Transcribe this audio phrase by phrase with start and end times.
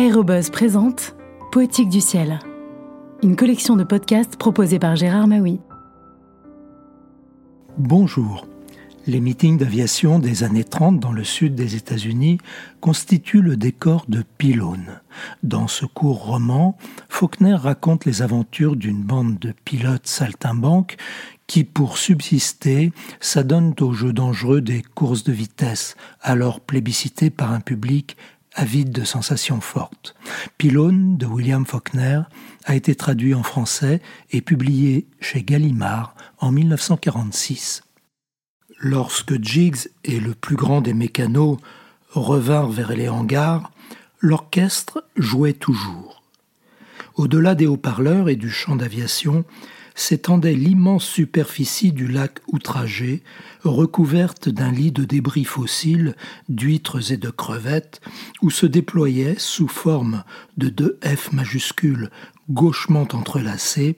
[0.00, 1.14] Aérobuzz présente
[1.52, 2.38] Poétique du ciel,
[3.22, 5.60] une collection de podcasts proposée par Gérard Maui.
[7.76, 8.46] Bonjour.
[9.06, 12.38] Les meetings d'aviation des années 30 dans le sud des États-Unis
[12.80, 15.02] constituent le décor de Pylone.
[15.42, 16.78] Dans ce court roman,
[17.10, 20.96] Faulkner raconte les aventures d'une bande de pilotes saltimbanques
[21.46, 27.60] qui, pour subsister, s'adonnent aux jeux dangereux des courses de vitesse, alors plébiscitées par un
[27.60, 28.16] public
[28.54, 30.14] avide de sensations fortes.
[30.58, 32.22] Pylone de William Faulkner
[32.64, 37.82] a été traduit en français et publié chez Gallimard en 1946.
[38.78, 41.58] Lorsque Jiggs et le plus grand des mécanos
[42.10, 43.70] revinrent vers les hangars,
[44.20, 46.22] l'orchestre jouait toujours.
[47.14, 49.44] Au-delà des haut-parleurs et du champ d'aviation,
[49.94, 53.22] s'étendait l'immense superficie du lac outragé,
[53.62, 56.16] recouverte d'un lit de débris fossiles,
[56.48, 58.00] d'huîtres et de crevettes,
[58.42, 60.24] où se déployaient, sous forme
[60.56, 62.10] de deux F majuscules
[62.50, 63.96] gauchement entrelacées,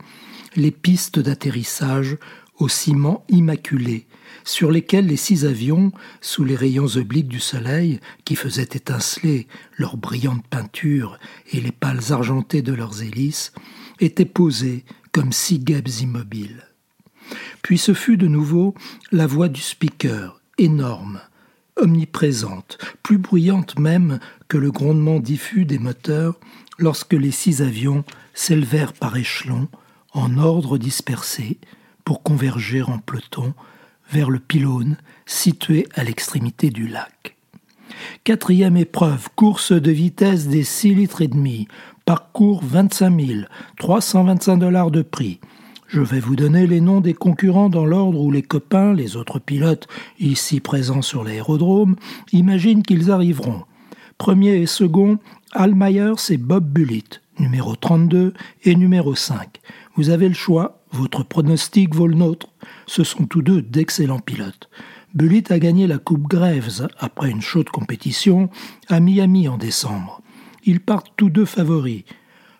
[0.56, 2.18] les pistes d'atterrissage
[2.58, 4.06] au ciment immaculé,
[4.44, 9.46] sur lesquelles les six avions, sous les rayons obliques du soleil, qui faisaient étinceler
[9.76, 11.18] leurs brillantes peintures
[11.52, 13.52] et les pales argentées de leurs hélices,
[14.04, 16.66] étaient posés comme six guêpes immobiles.
[17.62, 18.74] Puis ce fut de nouveau
[19.10, 21.20] la voix du speaker, énorme,
[21.76, 26.38] omniprésente, plus bruyante même que le grondement diffus des moteurs
[26.78, 29.68] lorsque les six avions s'élevèrent par échelons,
[30.12, 31.58] en ordre dispersé,
[32.04, 33.54] pour converger en peloton
[34.10, 37.36] vers le pylône situé à l'extrémité du lac.
[38.24, 41.68] Quatrième épreuve, course de vitesse des six litres et demi,
[42.04, 43.40] parcours 25 000,
[43.78, 45.40] 325 dollars de prix.
[45.86, 49.38] Je vais vous donner les noms des concurrents dans l'ordre où les copains, les autres
[49.38, 51.96] pilotes ici présents sur l'aérodrome,
[52.32, 53.62] imaginent qu'ils arriveront.
[54.16, 55.18] Premier et second,
[55.52, 58.32] Al Myers et Bob Bullitt, numéro 32
[58.64, 59.60] et numéro 5.
[59.96, 62.48] Vous avez le choix, votre pronostic vaut le nôtre.
[62.86, 64.70] Ce sont tous deux d'excellents pilotes.
[65.14, 68.48] Bullitt a gagné la Coupe Graves après une chaude compétition
[68.88, 70.21] à Miami en décembre.
[70.64, 72.04] Ils partent tous deux favoris.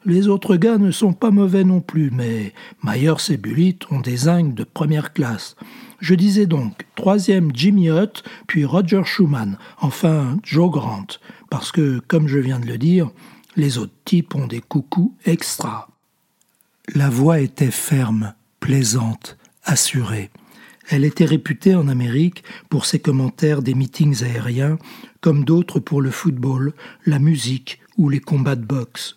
[0.05, 2.53] Les autres gars ne sont pas mauvais non plus, mais
[2.83, 5.55] Myers et Bullitt ont des zingues de première classe.
[6.01, 11.07] Je disais donc troisième Jimmy Hutt, puis Roger Schumann, enfin Joe Grant,
[11.51, 13.11] parce que, comme je viens de le dire,
[13.55, 15.89] les autres types ont des coucous extra.
[16.97, 20.31] La voix était ferme, plaisante, assurée.
[20.93, 24.77] Elle était réputée en Amérique pour ses commentaires des meetings aériens,
[25.23, 26.75] comme d'autres pour le football,
[27.07, 29.17] la musique ou les combats de boxe.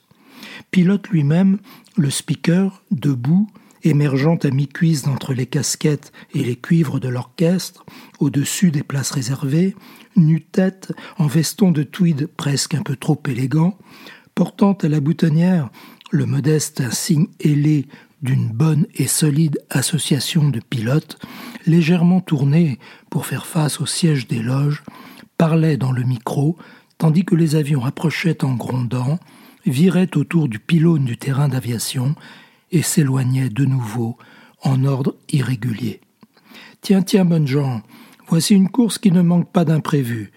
[0.72, 1.58] Pilote lui-même,
[1.98, 3.50] le speaker, debout,
[3.84, 7.86] émergeant à mi-cuisse d'entre les casquettes et les cuivres de l'orchestre,
[8.20, 9.76] au-dessus des places réservées,
[10.16, 13.78] nu-tête, en veston de tweed presque un peu trop élégant,
[14.34, 15.70] portant à la boutonnière
[16.10, 17.86] le modeste insigne ailé
[18.26, 21.18] d'une bonne et solide association de pilotes,
[21.66, 24.84] légèrement tourné pour faire face au siège des loges,
[25.38, 26.58] parlait dans le micro,
[26.98, 29.20] tandis que les avions approchaient en grondant,
[29.66, 32.16] viraient autour du pylône du terrain d'aviation
[32.72, 34.18] et s'éloignaient de nouveau
[34.64, 36.02] en ordre irrégulier.
[36.82, 37.82] Tiens, tiens, bonne gens,
[38.28, 40.32] voici une course qui ne manque pas d'imprévu.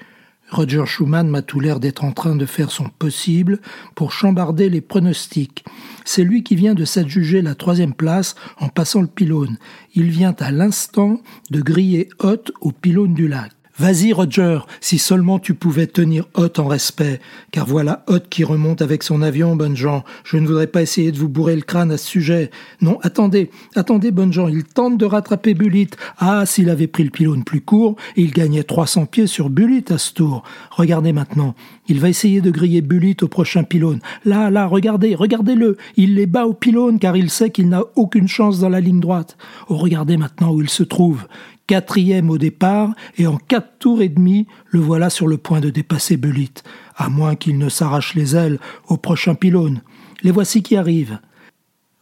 [0.51, 3.61] Roger Schumann m'a tout l'air d'être en train de faire son possible
[3.95, 5.65] pour chambarder les pronostics.
[6.05, 9.59] C'est lui qui vient de s'adjuger la troisième place en passant le pylône.
[9.95, 11.21] Il vient à l'instant
[11.51, 13.58] de griller haute au pylône du lac.
[13.79, 17.21] Vas-y, Roger, si seulement tu pouvais tenir Hot en respect,
[17.53, 20.03] car voilà Hot qui remonte avec son avion, bonne gens.
[20.25, 22.51] Je ne voudrais pas essayer de vous bourrer le crâne à ce sujet.
[22.81, 25.97] Non, attendez, attendez, bonne gens, il tente de rattraper Bullitt.
[26.19, 29.99] Ah, s'il avait pris le pylône plus court, il gagnait 300 pieds sur Bullitt à
[29.99, 30.43] ce tour.
[30.73, 31.55] Regardez maintenant,
[31.87, 34.01] il va essayer de griller Bullitt au prochain pylône.
[34.25, 35.77] Là, là, regardez, regardez-le.
[35.97, 38.99] Il les bat au pylône car il sait qu'il n'a aucune chance dans la ligne
[38.99, 39.37] droite.
[39.69, 41.27] Oh, regardez maintenant où il se trouve
[41.69, 45.71] quatrième au départ, et en quatre tours et demi, le voilà sur le point de
[45.71, 46.65] dépasser Bullitt,
[46.97, 49.83] à moins qu'il ne s'arrache les ailes au prochain pylône.
[50.23, 51.21] Les voici qui arrivent.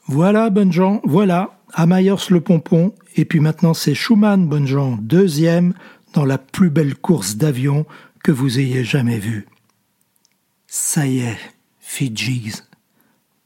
[0.07, 4.97] Voilà, bonnes gens, voilà, à Myers le pompon, et puis maintenant c'est Schumann, bonnes gens,
[5.03, 5.75] deuxième,
[6.15, 7.85] dans la plus belle course d'avion
[8.23, 9.47] que vous ayez jamais vue.
[10.69, 11.39] Ça y est,
[11.81, 12.55] fit Jiggs.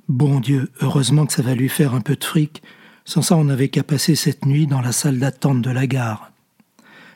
[0.09, 2.63] Bon Dieu, heureusement que ça va lui faire un peu de fric,
[3.05, 6.31] sans ça, on n'avait qu'à passer cette nuit dans la salle d'attente de la gare.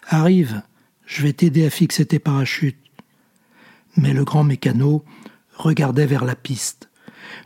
[0.09, 0.63] Arrive,
[1.07, 2.79] je vais t'aider à fixer tes parachutes.
[3.97, 5.05] Mais le grand mécano
[5.57, 6.89] regardait vers la piste.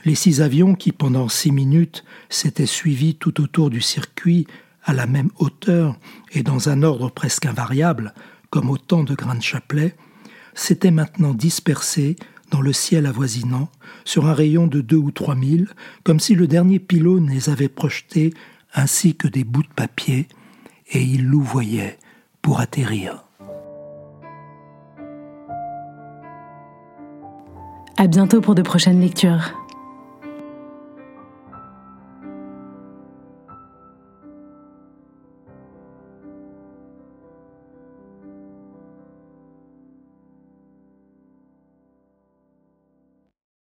[0.04, 4.46] Les six avions qui, pendant six minutes, s'étaient suivis tout autour du circuit
[4.84, 5.96] à la même hauteur
[6.32, 8.14] et dans un ordre presque invariable,
[8.50, 9.94] comme autant de grains de chapelet,
[10.54, 12.16] s'étaient maintenant dispersés
[12.50, 13.68] dans le ciel avoisinant,
[14.04, 15.68] sur un rayon de deux ou trois milles,
[16.04, 18.32] comme si le dernier pylône les avait projetés
[18.74, 20.28] ainsi que des bouts de papier,
[20.90, 21.98] et ils louvoyaient
[22.42, 23.24] pour atterrir.
[27.96, 29.52] À bientôt pour de prochaines lectures.